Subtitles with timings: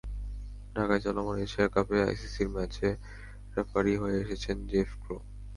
[0.75, 2.73] ঢাকায় চলমান এশিয়া কাপে আইসিসির ম্যাচ
[3.55, 5.17] রেফারি হয়ে এসেছেন জেফ ক্রো।